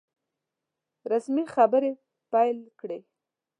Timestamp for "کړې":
2.79-2.99